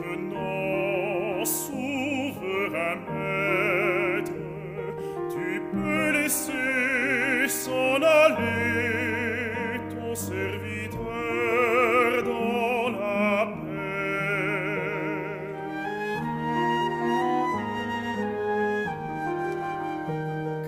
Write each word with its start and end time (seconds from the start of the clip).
maintenant, 0.00 1.44
souverain 1.44 2.96
maître, 3.08 4.32
tu 5.30 5.62
peux 5.72 6.10
laisser 6.12 7.48
s'en 7.48 8.02
aller 8.02 9.80
ton 9.90 10.14
serviteur 10.14 11.00
dans 12.24 12.88
la 12.90 13.46
paix. 13.46 13.74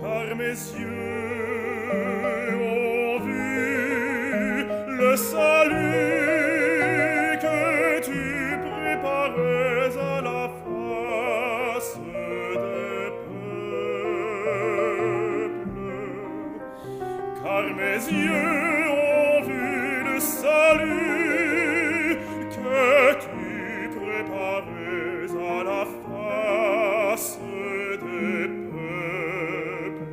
Car 0.00 0.26
mes 0.36 0.58
yeux 0.80 1.12
ont 2.54 3.18
vu 3.20 4.66
le 4.98 5.16
salut 5.16 6.11
car 17.42 17.64
mes 17.74 18.04
yeux 18.10 18.88
ont 18.90 19.42
vu 19.42 20.04
le 20.04 20.20
salut 20.20 22.18
que 22.50 23.14
tu 23.20 23.88
préparais 23.98 25.30
à 25.50 25.64
la 25.64 25.84
face 25.84 27.38
des 28.00 28.48
peuples. 28.70 30.06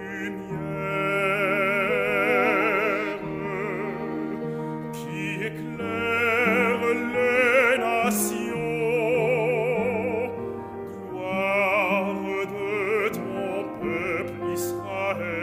Lumière 0.00 0.77
Amen. 15.10 15.37